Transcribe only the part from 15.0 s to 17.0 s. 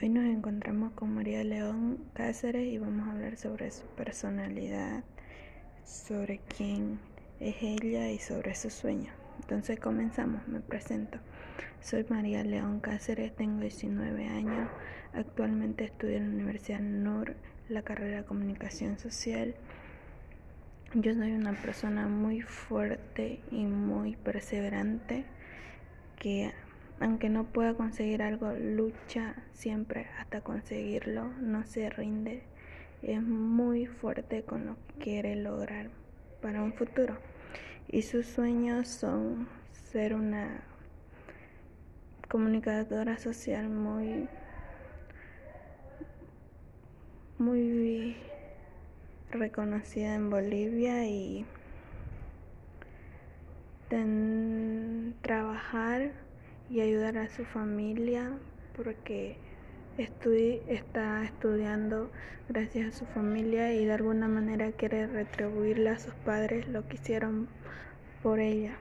actualmente estudio en la Universidad